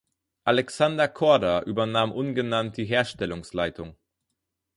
[0.45, 3.95] Alexander Korda übernahm ungenannt die Herstellungsleitung.